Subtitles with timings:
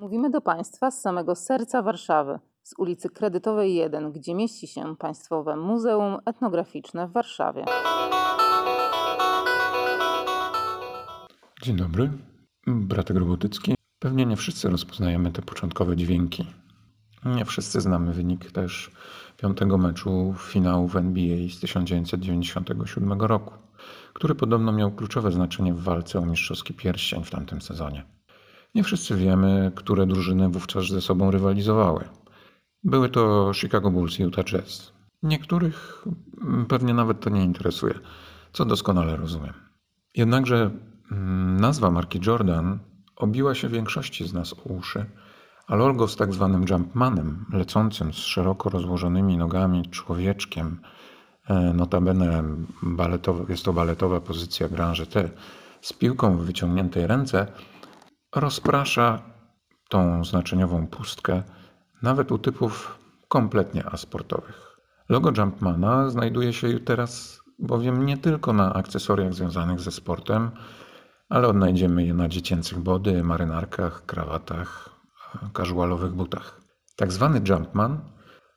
[0.00, 5.56] Mówimy do Państwa z samego serca Warszawy, z ulicy Kredytowej 1, gdzie mieści się Państwowe
[5.56, 7.64] Muzeum Etnograficzne w Warszawie.
[11.62, 12.10] Dzień dobry,
[12.66, 13.74] Bratek Robotycki.
[13.98, 16.46] Pewnie nie wszyscy rozpoznajemy te początkowe dźwięki.
[17.24, 18.90] Nie wszyscy znamy wynik też
[19.36, 23.54] piątego meczu finału w NBA z 1997 roku,
[24.12, 28.19] który podobno miał kluczowe znaczenie w walce o mistrzowski pierścień w tamtym sezonie.
[28.74, 32.04] Nie wszyscy wiemy, które drużyny wówczas ze sobą rywalizowały.
[32.84, 34.92] Były to Chicago Bulls i Utah Jazz.
[35.22, 36.04] Niektórych
[36.42, 37.94] mm, pewnie nawet to nie interesuje,
[38.52, 39.54] co doskonale rozumiem.
[40.14, 40.70] Jednakże
[41.12, 42.78] mm, nazwa marki Jordan
[43.16, 45.06] obiła się większości z nas o uszy,
[45.66, 50.80] a logo z tak zwanym jumpmanem, lecącym z szeroko rozłożonymi nogami człowieczkiem,
[51.48, 52.44] e, notabene
[52.82, 55.30] baletowa, jest to baletowa pozycja Grand T,
[55.80, 57.46] z piłką w wyciągniętej ręce,
[58.34, 59.22] rozprasza
[59.88, 61.42] tą znaczeniową pustkę
[62.02, 62.98] nawet u typów
[63.28, 64.76] kompletnie asportowych.
[65.08, 70.50] Logo Jumpmana znajduje się teraz bowiem nie tylko na akcesoriach związanych ze sportem,
[71.28, 74.90] ale odnajdziemy je na dziecięcych body, marynarkach, krawatach,
[75.56, 76.60] casualowych butach.
[76.96, 78.00] Tak zwany Jumpman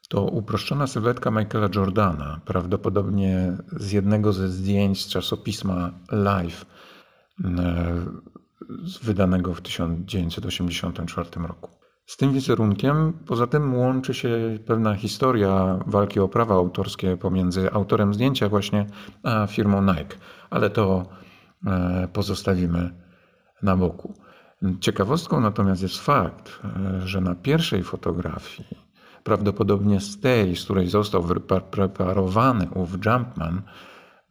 [0.10, 6.66] to uproszczona sylwetka Michaela Jordana, prawdopodobnie z jednego ze zdjęć z czasopisma Life,
[7.46, 8.06] e,
[9.04, 11.70] wydanego w 1984 roku.
[12.06, 18.14] Z tym wizerunkiem poza tym łączy się pewna historia walki o prawa autorskie pomiędzy autorem
[18.14, 18.86] zdjęcia właśnie
[19.24, 20.18] a firmą Nike,
[20.50, 21.06] ale to
[21.66, 22.94] e, pozostawimy
[23.62, 24.14] na boku.
[24.80, 28.70] Ciekawostką natomiast jest fakt, e, że na pierwszej fotografii,
[29.24, 31.24] prawdopodobnie z tej, z której został
[31.72, 33.62] preparowany ów Jumpman,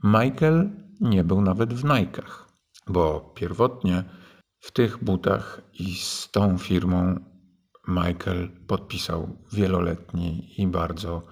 [0.04, 2.44] Michael nie był nawet w Nike'ach,
[2.86, 4.04] bo pierwotnie
[4.62, 7.20] w tych butach i z tą firmą
[7.88, 11.22] Michael podpisał wieloletni i bardzo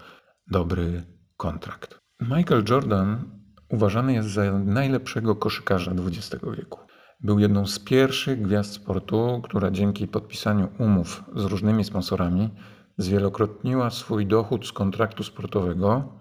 [0.47, 1.03] dobry
[1.36, 1.98] kontrakt.
[2.20, 3.25] Michael Jordan
[3.69, 6.79] uważany jest za najlepszego koszykarza XX wieku.
[7.20, 12.51] Był jedną z pierwszych gwiazd sportu, która dzięki podpisaniu umów z różnymi sponsorami
[12.98, 16.18] zwielokrotniła swój dochód z kontraktu sportowego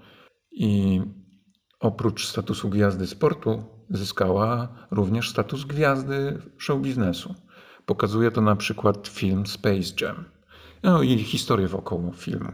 [0.52, 1.02] i
[1.80, 7.36] oprócz statusu gwiazdy sportu zyskała również status gwiazdy show biznesu.
[7.86, 10.26] Pokazuje to na przykład film Space Jam.
[10.84, 12.52] No i historię wokoło filmu.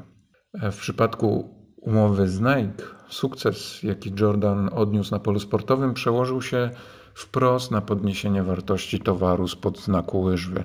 [0.53, 6.69] W przypadku umowy z Nike, sukces, jaki Jordan odniósł na polu sportowym, przełożył się
[7.13, 10.63] wprost na podniesienie wartości towaru spod znaku łyżwy.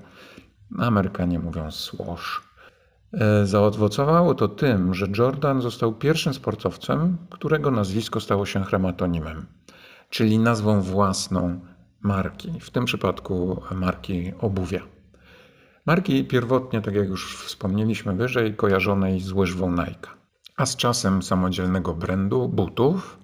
[0.79, 2.43] Amerykanie mówią słosz.
[3.13, 9.47] E, zaowocowało to tym, że Jordan został pierwszym sportowcem, którego nazwisko stało się chromatonimem,
[10.11, 11.61] czyli nazwą własną
[12.01, 14.81] marki, w tym przypadku marki obuwia.
[15.87, 20.11] Marki pierwotnie, tak jak już wspomnieliśmy wyżej, kojarzonej z łyżwą Nike,
[20.57, 23.19] a z czasem samodzielnego brandu butów.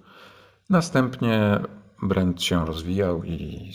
[0.71, 1.61] Następnie
[2.03, 3.71] brand się rozwijał i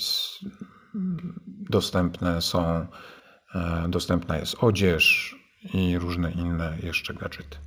[1.70, 2.88] dostępne są,
[3.56, 5.36] e, dostępna jest odzież
[5.74, 7.58] i różne inne jeszcze gadżety.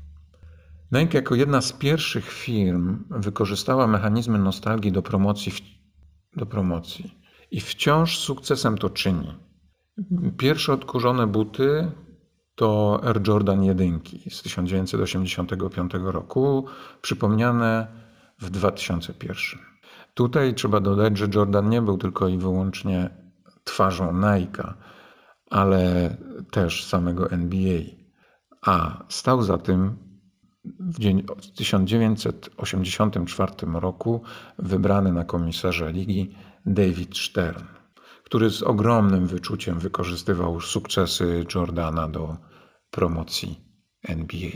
[0.94, 5.52] Nike jako jedna z pierwszych firm wykorzystała mechanizmy nostalgii do promocji,
[6.36, 9.34] do promocji i wciąż sukcesem to czyni.
[10.38, 11.90] Pierwsze odkurzone buty
[12.54, 14.00] to Air Jordan 1
[14.30, 16.66] z 1985 roku,
[17.02, 17.86] przypomniane
[18.38, 19.36] w 2001.
[20.14, 23.10] Tutaj trzeba dodać, że Jordan nie był tylko i wyłącznie
[23.64, 24.72] twarzą Nike'a,
[25.50, 26.16] ale
[26.50, 27.80] też samego NBA,
[28.62, 30.03] a stał za tym
[30.64, 30.98] w
[31.56, 34.22] 1984 roku
[34.58, 36.34] wybrany na komisarza ligi
[36.66, 37.64] David Stern,
[38.24, 42.36] który z ogromnym wyczuciem wykorzystywał sukcesy Jordana do
[42.90, 43.60] promocji
[44.08, 44.50] NBA.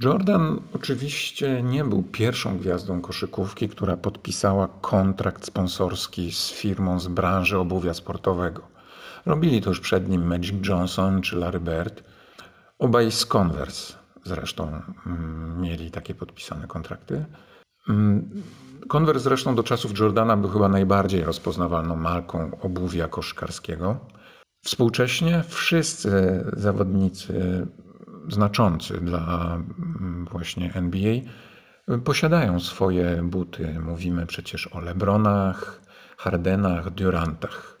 [0.00, 7.58] Jordan oczywiście nie był pierwszą gwiazdą koszykówki, która podpisała kontrakt sponsorski z firmą z branży
[7.58, 8.62] obuwia sportowego.
[9.26, 12.04] Robili to już przed nim Magic Johnson czy Larry Bird.
[12.78, 17.24] Obaj z Converse zresztą mm, mieli takie podpisane kontrakty.
[17.88, 18.30] Mm,
[18.88, 24.00] Converse zresztą do czasów Jordana był chyba najbardziej rozpoznawalną marką obuwia koszkarskiego.
[24.64, 27.66] Współcześnie wszyscy zawodnicy
[28.28, 31.14] znaczący dla mm, właśnie NBA
[32.04, 33.80] posiadają swoje buty.
[33.80, 35.80] Mówimy przecież o Lebronach,
[36.16, 37.73] Hardenach, Durantach.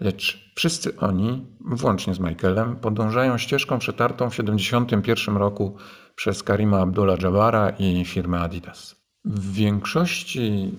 [0.00, 5.76] Lecz wszyscy oni, włącznie z Michaelem, podążają ścieżką przetartą w 1971 roku
[6.16, 8.96] przez Karima Abdullah-Jabara i firmę Adidas.
[9.24, 10.74] W większości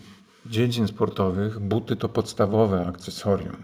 [0.46, 3.64] dziedzin sportowych buty to podstawowe akcesorium.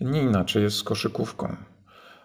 [0.00, 1.56] Nie inaczej jest z koszykówką.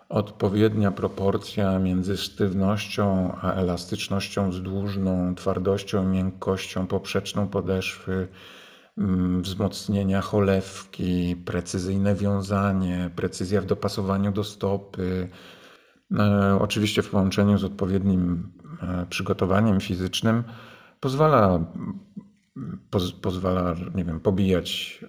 [0.10, 8.28] odpowiednia proporcja między sztywnością a elastycznością wzdłużną, twardością i miękkością poprzeczną podeszwy,
[9.42, 15.30] wzmocnienia cholewki, precyzyjne wiązanie, precyzja w dopasowaniu do stopy.
[16.20, 18.52] E, oczywiście w połączeniu z odpowiednim
[18.82, 20.44] e, przygotowaniem fizycznym
[21.00, 21.66] pozwala,
[22.90, 25.00] poz, pozwala nie wiem, pobijać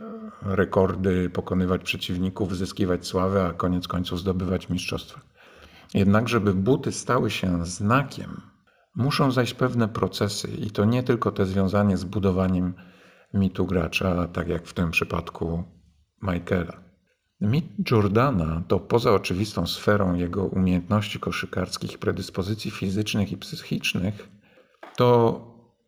[0.42, 5.20] e, rekordy, pokonywać przeciwników, zyskiwać sławę, a koniec końców zdobywać mistrzostwa.
[5.94, 8.40] Jednak, żeby buty stały się znakiem,
[8.94, 12.74] muszą zajść pewne procesy i to nie tylko te związane z budowaniem
[13.34, 15.64] mitu gracza, tak jak w tym przypadku
[16.22, 16.88] Michaela.
[17.40, 24.28] Mit Jordana to poza oczywistą sferą jego umiejętności koszykarskich, predyspozycji fizycznych i psychicznych,
[24.96, 25.40] to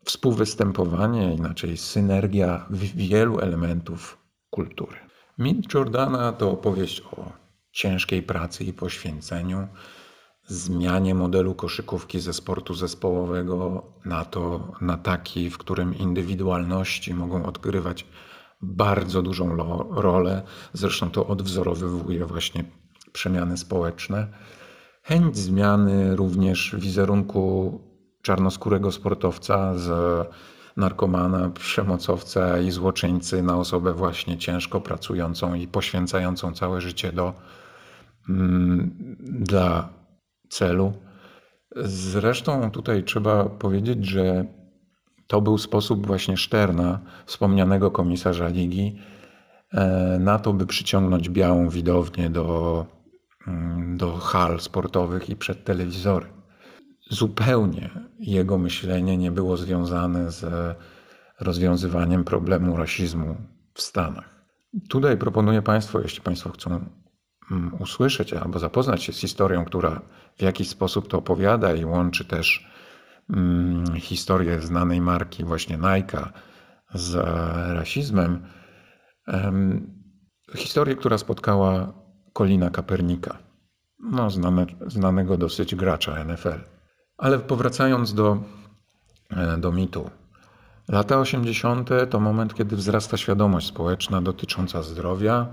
[0.05, 4.19] współwystępowanie, inaczej synergia wielu elementów
[4.51, 4.97] kultury.
[5.39, 7.33] Mit Jordana to opowieść o
[7.73, 9.69] ciężkiej pracy i poświęceniu,
[10.51, 18.07] zmianie modelu koszykówki ze sportu zespołowego na to, na taki, w którym indywidualności mogą odgrywać
[18.63, 19.57] bardzo dużą
[19.91, 20.43] rolę.
[20.73, 22.65] Zresztą to odwzorowywuje właśnie
[23.13, 24.27] przemiany społeczne.
[25.03, 27.81] Chęć zmiany również wizerunku
[28.23, 29.91] czarnoskórego sportowca z
[30.77, 37.35] narkomana, przemocowca i złoczyńcy na osobę właśnie ciężko pracującą i poświęcającą całe życie do,
[38.29, 40.00] mm, dla
[40.51, 40.93] celu.
[41.85, 44.45] Zresztą tutaj trzeba powiedzieć, że
[45.27, 48.99] to był sposób właśnie Szterna, wspomnianego komisarza ligi,
[49.73, 52.87] e, na to, by przyciągnąć białą widownię do,
[53.47, 56.27] mm, do hal sportowych i przed telewizory.
[57.11, 60.45] Zupełnie jego myślenie nie było związane z
[61.41, 63.37] rozwiązywaniem problemu rasizmu
[63.75, 64.41] w Stanach.
[64.89, 66.85] Tutaj proponuję Państwu, jeśli Państwo chcą
[67.79, 70.01] usłyszeć albo zapoznać się z historią, która
[70.39, 72.71] w jakiś sposób to opowiada i łączy też
[73.31, 76.33] mm, historię znanej marki właśnie Nike
[76.95, 77.15] z
[77.77, 78.43] rasizmem.
[80.57, 81.93] Historię, która spotkała
[82.33, 83.39] Kolina Kapernika,
[83.99, 86.61] no, znane, znanego dosyć gracza NFL.
[87.19, 88.39] Ale powracając do,
[89.31, 90.11] e, do mitu.
[90.89, 91.91] Lata 80.
[92.11, 95.47] to moment, kiedy wzrasta świadomość społeczna dotycząca zdrowia.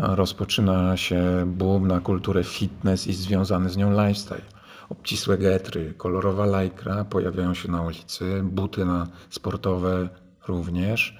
[0.00, 4.42] Rozpoczyna się boom na kulturę fitness i związany z nią lifestyle.
[4.88, 10.08] Obcisłe getry, kolorowa lajkra pojawiają się na ulicy, buty na sportowe
[10.48, 11.18] również,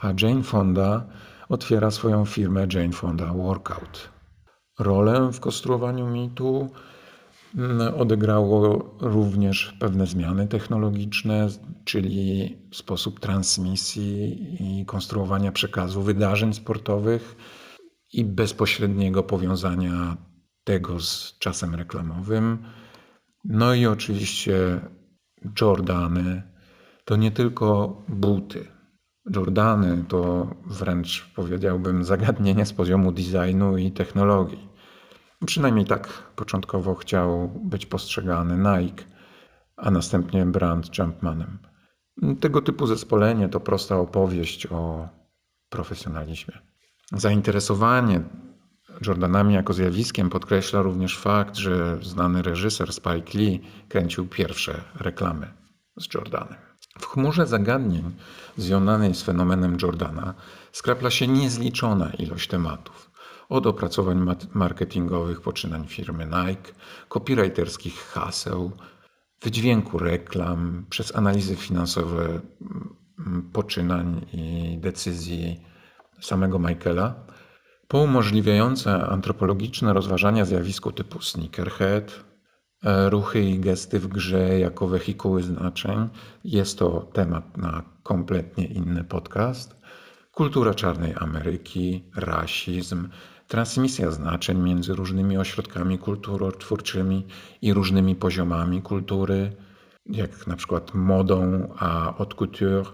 [0.00, 1.04] a Jane Fonda
[1.48, 4.08] otwiera swoją firmę Jane Fonda Workout.
[4.78, 6.70] Rolę w konstruowaniu mitu
[7.56, 11.48] Mm, odegrało również pewne zmiany technologiczne,
[11.84, 17.36] czyli sposób transmisji i konstruowania przekazu wydarzeń sportowych
[18.12, 20.16] i bezpośredniego powiązania
[20.64, 22.58] tego z czasem reklamowym.
[23.44, 24.80] No i oczywiście
[25.60, 26.42] Jordany
[27.04, 28.66] to nie tylko buty.
[29.34, 34.68] Jordany to wręcz powiedziałbym zagadnienie z poziomu designu i technologii.
[35.46, 39.04] Przynajmniej tak początkowo chciał być postrzegany Nike,
[39.76, 41.58] a następnie brand Jumpmanem.
[42.40, 45.08] Tego typu zespolenie to prosta opowieść o
[45.68, 46.67] profesjonalizmie.
[47.12, 48.20] Zainteresowanie
[49.06, 55.54] Jordanami jako zjawiskiem podkreśla również fakt, że znany reżyser Spike Lee kręcił pierwsze reklamy
[56.00, 56.58] z Jordanem.
[56.98, 58.14] W chmurze zagadnień
[58.56, 60.34] związanej z fenomenem Jordana
[60.72, 63.10] skrapla się niezliczona ilość tematów
[63.48, 66.72] od opracowań marketingowych poczynań firmy Nike,
[67.08, 68.72] copywriterskich haseł,
[69.42, 72.40] wydźwięku reklam, przez analizy finansowe
[73.26, 75.60] mm, poczynań i decyzji
[76.20, 77.14] samego Michaela,
[77.88, 82.24] po umożliwiające antropologiczne rozważania zjawisku typu sneakerhead,
[82.84, 86.08] e, ruchy i gesty w grze jako wehikuły znaczeń.
[86.44, 89.76] Jest to temat na kompletnie inny podcast.
[90.32, 93.08] Kultura czarnej Ameryki, rasizm,
[93.48, 97.26] transmisja znaczeń między różnymi ośrodkami kulturotwórczymi
[97.62, 99.52] i różnymi poziomami kultury,
[100.06, 102.84] jak na przykład modą a haute couture,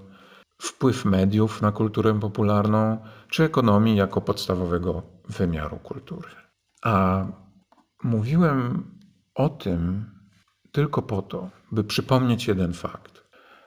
[0.64, 6.28] wpływ mediów na kulturę popularną, czy ekonomii jako podstawowego wymiaru kultury.
[6.82, 7.24] A
[8.04, 8.90] mówiłem
[9.34, 10.10] o tym
[10.72, 13.24] tylko po to, by przypomnieć jeden fakt.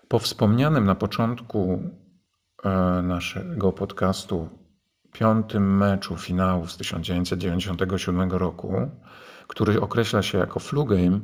[0.08, 1.82] Po wspomnianym na początku
[2.64, 4.50] e, naszego podcastu
[5.12, 8.74] piątym meczu finału z 1997 roku,
[9.48, 11.20] który określa się jako flu game,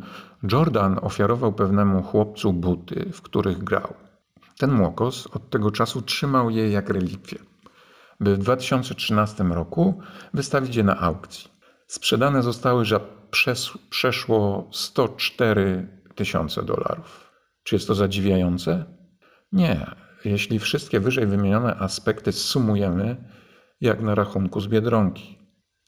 [0.51, 3.93] Jordan ofiarował pewnemu chłopcu buty, w których grał.
[4.57, 7.37] Ten młokos od tego czasu trzymał je jak relikwie,
[8.19, 10.01] by w 2013 roku
[10.33, 11.51] wystawić je na aukcji.
[11.87, 12.99] Sprzedane zostały za
[13.31, 17.31] przes- przeszło 104 tysiące dolarów.
[17.63, 18.85] Czy jest to zadziwiające?
[19.51, 19.85] Nie,
[20.25, 23.15] jeśli wszystkie wyżej wymienione aspekty sumujemy,
[23.81, 25.37] jak na rachunku z Biedronki.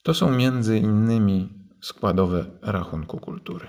[0.04, 1.50] To są między innymi
[1.82, 3.68] składowe rachunku kultury.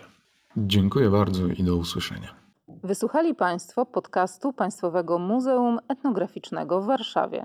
[0.57, 2.46] Dziękuję bardzo i do usłyszenia.
[2.87, 7.45] Wysłuchali Państwo podcastu Państwowego Muzeum Etnograficznego w Warszawie.